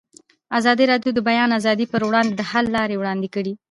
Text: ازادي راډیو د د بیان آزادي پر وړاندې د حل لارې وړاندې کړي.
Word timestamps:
ازادي 0.57 0.85
راډیو 0.91 1.11
د 1.13 1.15
د 1.17 1.19
بیان 1.29 1.49
آزادي 1.59 1.85
پر 1.93 2.01
وړاندې 2.07 2.33
د 2.35 2.41
حل 2.51 2.65
لارې 2.77 2.95
وړاندې 2.97 3.27
کړي. 3.35 3.53